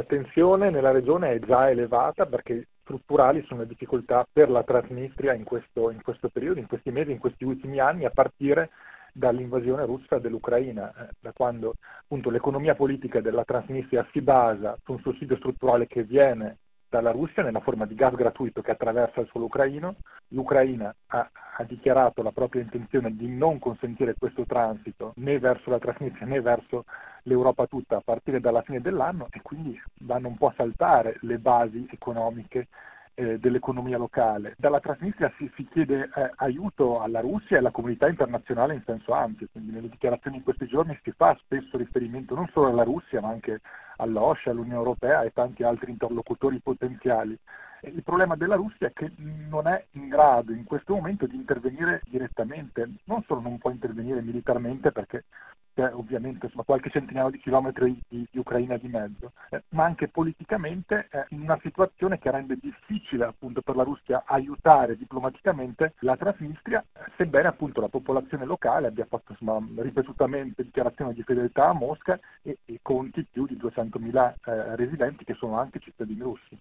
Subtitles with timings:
[0.00, 5.34] la tensione nella regione è già elevata perché strutturali sono le difficoltà per la Transnistria
[5.34, 8.70] in questo, in questo periodo, in questi mesi, in questi ultimi anni, a partire
[9.12, 15.00] dall'invasione russa dell'Ucraina, eh, da quando appunto l'economia politica della Transnistria si basa su un
[15.00, 16.56] sussidio strutturale che viene
[16.90, 19.94] dalla Russia nella forma di gas gratuito che attraversa il suolo ucraino.
[20.28, 25.78] L'Ucraina ha, ha, dichiarato la propria intenzione di non consentire questo transito né verso la
[25.78, 26.84] Transnistria né verso
[27.22, 31.38] l'Europa tutta a partire dalla fine dell'anno e quindi vanno un po' a saltare le
[31.38, 32.66] basi economiche
[33.14, 34.54] eh, dell'economia locale.
[34.58, 39.12] Dalla Transnistria si, si chiede eh, aiuto alla Russia e alla comunità internazionale in senso
[39.12, 43.20] ampio, quindi nelle dichiarazioni in questi giorni si fa spesso riferimento non solo alla Russia
[43.20, 43.60] ma anche
[43.96, 47.38] all'OSCE, all'Unione Europea e tanti altri interlocutori potenziali.
[47.82, 52.02] Il problema della Russia è che non è in grado in questo momento di intervenire
[52.08, 55.24] direttamente, non solo non può intervenire militarmente perché
[55.74, 60.08] c'è ovviamente insomma, qualche centinaio di chilometri di, di Ucraina di mezzo, eh, ma anche
[60.08, 66.16] politicamente è in una situazione che rende difficile appunto per la Russia aiutare diplomaticamente la
[66.16, 66.84] Transnistria,
[67.16, 72.58] sebbene appunto la popolazione locale abbia fatto insomma, ripetutamente dichiarazioni di fedeltà a Mosca e,
[72.64, 76.58] e conti più di 200.000 eh, residenti che sono anche cittadini russi.